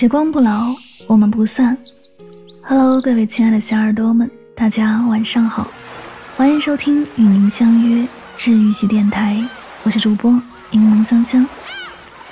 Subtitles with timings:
[0.00, 0.74] 时光不老，
[1.06, 1.76] 我们不散。
[2.66, 5.68] Hello，各位亲爱的小耳朵们，大家晚上好，
[6.38, 9.46] 欢迎收听与您相约治愈系电台，
[9.82, 10.30] 我是主播
[10.70, 11.46] 柠檬香香，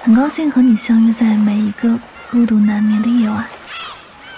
[0.00, 2.00] 很高兴和你相约在每一个
[2.30, 3.44] 孤独难眠的夜晚，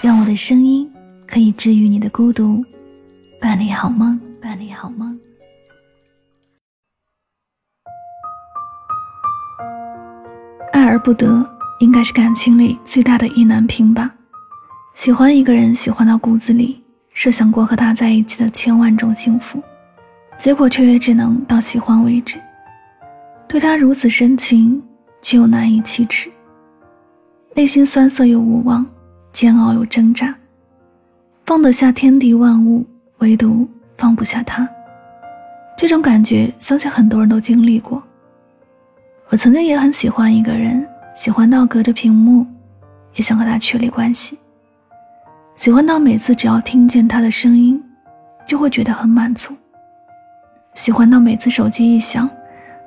[0.01, 0.85] 让我的声音
[1.25, 2.61] 可以治愈你的孤独，
[3.39, 5.17] 伴你好梦，伴你好梦。
[10.73, 11.49] 爱而不得，
[11.81, 14.13] 应该是感情里最大的意难平吧。
[14.93, 16.79] 喜欢一个人，喜欢到骨子里，
[17.11, 19.59] 设想过和他在一起的千万种幸福，
[20.37, 22.39] 结果却也只能到喜欢为止。
[23.47, 24.79] 对他如此深情，
[25.23, 26.31] 却又难以启齿，
[27.55, 28.85] 内心酸涩又无望，
[29.33, 30.33] 煎熬又挣扎。
[31.47, 32.85] 放得下天地万物，
[33.17, 33.67] 唯独
[33.97, 34.69] 放不下他。
[35.75, 38.03] 这种感觉，相信很多人都经历过。
[39.29, 42.45] 我曾经也很喜欢一个人，喜欢到隔着屏幕，
[43.15, 44.37] 也想和他确立关系。
[45.55, 47.81] 喜欢到每次只要听见他的声音，
[48.47, 49.53] 就会觉得很满足。
[50.73, 52.29] 喜欢到每次手机一响，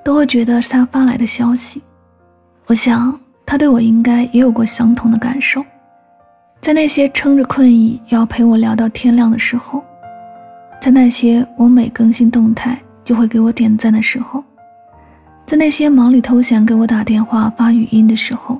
[0.02, 1.82] 都会觉得是他发来的消息。
[2.66, 5.62] 我想他对我应该也有过相同的感受，
[6.60, 9.84] 在那些撑着困意要陪我聊到天亮的时候，
[10.80, 14.42] 在那些我每更新动态就会给我点赞的时候。
[15.46, 18.58] 在那些忙里偷闲给我打电话发语音的时候，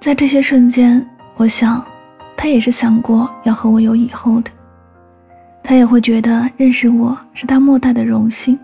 [0.00, 1.84] 在这些瞬间，我想，
[2.36, 4.50] 他也是想过要和我有以后的，
[5.62, 8.58] 他也会觉得认识我是他莫大的荣幸。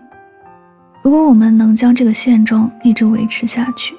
[1.03, 3.95] 如果我们能将这个现状一直维持下去，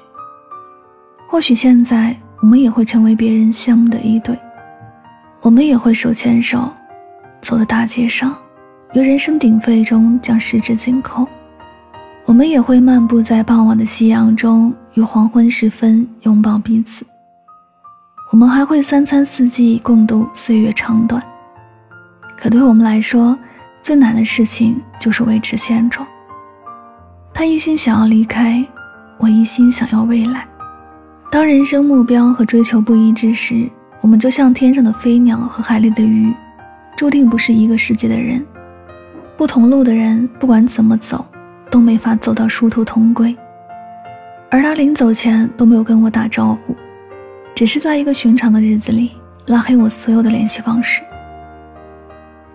[1.29, 4.37] 或许现在我们也会成为别人羡慕的一对，
[5.41, 6.69] 我们也会手牵手，
[7.41, 8.35] 走在大街上，
[8.93, 11.25] 于人声鼎沸中将十指紧扣。
[12.25, 17.05] 我们也会漫步在傍晚的夕阳中，与黄昏时分拥抱彼此。
[18.31, 21.21] 我们还会三餐四季共度岁月长短。
[22.37, 23.37] 可对我们来说，
[23.81, 26.05] 最难的事情就是维持现状。
[27.33, 28.63] 他一心想要离开，
[29.17, 30.47] 我一心想要未来。
[31.31, 33.67] 当人生目标和追求不一致时，
[34.01, 36.33] 我们就像天上的飞鸟和海里的鱼，
[36.95, 38.45] 注定不是一个世界的人。
[39.35, 41.25] 不同路的人，不管怎么走。
[41.69, 43.35] 都没法走到殊途同归，
[44.49, 46.75] 而他临走前都没有跟我打招呼，
[47.55, 49.11] 只是在一个寻常的日子里
[49.45, 51.01] 拉黑我所有的联系方式，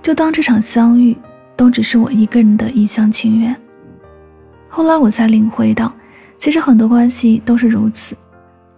[0.03, 1.17] 就当这场相遇
[1.57, 3.55] 都只是我一个人的一厢情愿。
[4.69, 5.93] 后来我才领会到，
[6.39, 8.17] 其实很多关系都是如此，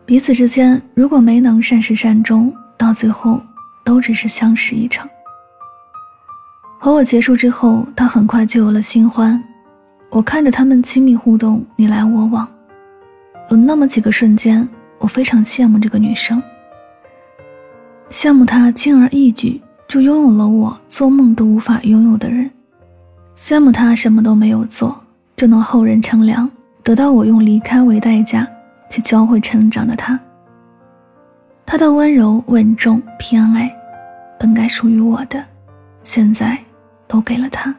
[0.05, 3.41] 彼此之间如果没能善始善终，到最后
[3.83, 5.09] 都只是相识一场。
[6.79, 9.43] 和我结束之后，他很快就有了新欢。
[10.11, 12.49] 我看着他们亲密互动，你来我往，
[13.51, 14.67] 有那么几个瞬间，
[14.99, 16.43] 我非常羡慕这个女生，
[18.11, 22.51] 羡慕她轻而易举就拥有了我做梦都无法拥有的人，
[23.37, 24.99] 羡慕她什么都没有做
[25.35, 26.49] 就能后人乘凉，
[26.83, 28.47] 得到我用离开为代价
[28.89, 30.19] 去教会成长的她。
[31.67, 33.71] 她的温柔、稳重、偏爱，
[34.39, 35.45] 本该属于我的，
[36.05, 36.57] 现在
[37.09, 37.75] 都给了他。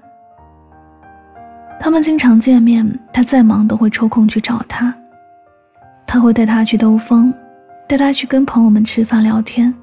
[1.79, 4.93] 他们经常见面，他再忙都会抽空去找他。
[6.05, 7.33] 他会带他去兜风，
[7.87, 9.73] 带他去跟朋友们吃饭聊天，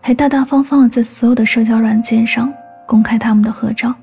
[0.00, 2.52] 还大大方方的在所有的社交软件上
[2.86, 3.94] 公开他们的合照。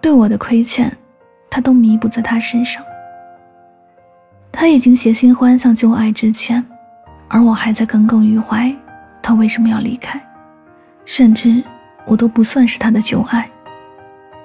[0.00, 0.94] 对我的亏欠，
[1.48, 2.82] 他都弥补在他身上。
[4.50, 6.62] 他已经携新欢向旧爱之前，
[7.28, 8.74] 而我还在耿耿于怀，
[9.22, 10.20] 他为什么要离开？
[11.04, 11.62] 甚至
[12.06, 13.48] 我都不算是他的旧爱，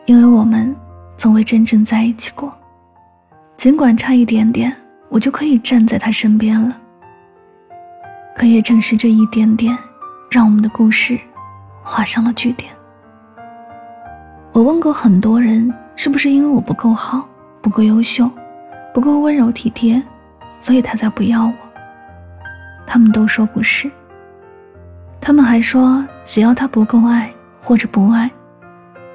[0.05, 0.73] 因为我们。
[1.19, 2.49] 从未真正在一起过，
[3.57, 4.73] 尽管差一点点，
[5.09, 6.77] 我就可以站在他身边了。
[8.37, 9.77] 可也正是这一点点，
[10.31, 11.19] 让我们的故事
[11.83, 12.71] 画上了句点。
[14.53, 17.27] 我问过很多人，是不是因为我不够好、
[17.61, 18.31] 不够优秀、
[18.93, 20.01] 不够温柔体贴，
[20.61, 21.53] 所以他才不要我？
[22.87, 23.91] 他们都说不是。
[25.19, 27.29] 他们还说，只要他不够爱
[27.61, 28.31] 或者不爱，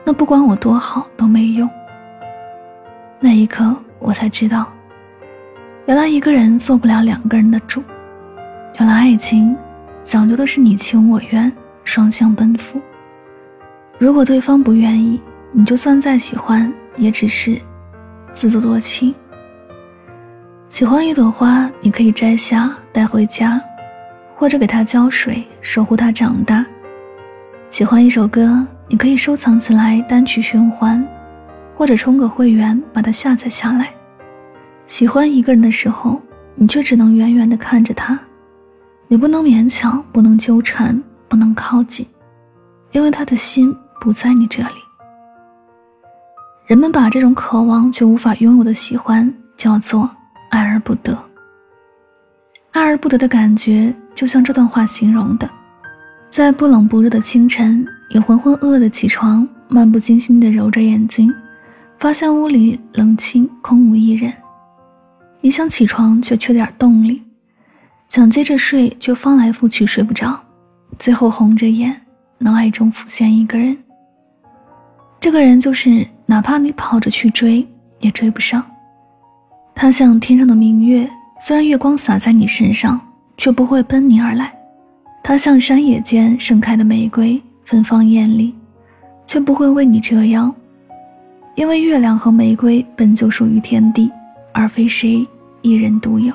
[0.05, 1.67] 那不管我多好都没用。
[3.25, 4.71] 那一刻，我才知道，
[5.87, 7.83] 原来一个人做不了两个人的主。
[8.79, 9.57] 原来爱情
[10.03, 11.51] 讲究的是你情我愿，
[11.85, 12.79] 双向奔赴。
[13.97, 15.19] 如果对方不愿意，
[15.53, 17.59] 你就算再喜欢，也只是
[18.35, 19.15] 自作多情。
[20.69, 23.59] 喜欢一朵花，你可以摘下带回家，
[24.37, 26.63] 或者给它浇水，守护它长大。
[27.71, 31.03] 喜欢一首歌，你可以收藏起来，单曲循环。
[31.75, 33.93] 或者充个会员，把它下载下来。
[34.87, 36.21] 喜欢一个人的时候，
[36.55, 38.19] 你却只能远远地看着他，
[39.09, 42.07] 你不能勉强，不能纠缠，不能靠近，
[42.93, 44.69] 因为他的心不在你这里。
[46.67, 50.09] 人们把这种渴望却无法拥有的喜欢叫做
[50.51, 51.19] 爱而不得。
[52.73, 55.49] 爱而不得的感觉，就像这段话形容的：
[56.31, 61.33] 在不冷不热的清晨，你浑浑噩噩的起床，漫不经心的揉着眼睛，
[61.99, 64.33] 发现屋里冷清，空无一人。
[65.41, 67.23] 你想起床，却缺点动力；
[68.09, 70.39] 想接着睡，却翻来覆去睡不着。
[70.99, 71.99] 最后红着眼，
[72.39, 73.77] 脑海中浮现一个人。
[75.19, 77.67] 这个人就是，哪怕你跑着去追，
[78.01, 78.63] 也追不上。
[79.75, 81.09] 他像天上的明月，
[81.41, 83.01] 虽然月光洒在你身上，
[83.37, 84.53] 却不会奔你而来。
[85.23, 88.55] 他像山野间盛开的玫瑰，芬芳艳丽，
[89.27, 90.55] 却不会为你折腰。
[91.55, 94.11] 因为月亮和玫瑰本就属于天地，
[94.53, 95.27] 而非谁
[95.63, 96.35] 一人独有。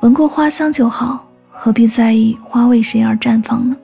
[0.00, 3.76] 闻过花香就好，何必在意花为谁而绽放呢？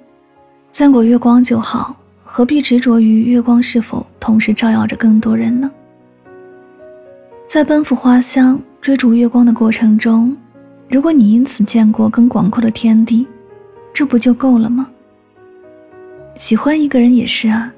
[0.72, 1.96] 见过月光就好。
[2.24, 5.70] 何必执着于月光是否同时照耀着更多人呢？
[7.46, 10.36] 在奔赴花香、追逐月光的过程中，
[10.88, 13.24] 如果你因此见过更广阔的天地，
[13.92, 14.88] 这不就够了吗？
[16.34, 17.72] 喜欢一个人也是啊，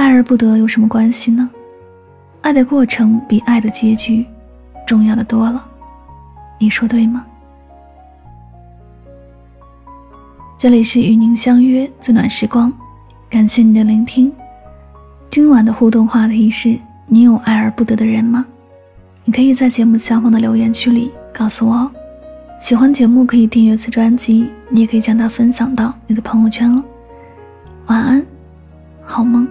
[0.00, 1.46] 爱而不得有什么关系呢？
[2.40, 4.24] 爱的过程比爱的结局
[4.86, 5.62] 重要的多了，
[6.58, 7.22] 你说对吗？
[10.56, 12.72] 这里是与您相约最暖时光。
[13.28, 14.32] 感谢你的聆听。
[15.28, 18.42] 今晚的互动话题是：你有爱而不得的人吗？
[19.26, 21.90] 你可以在节目下方的留言区里告诉我哦。
[22.58, 26.82] 喜欢节目可以订阅此专辑，你也可以将它分享到你的朋友圈哦。
[27.88, 28.24] 晚安，
[29.04, 29.46] 好梦。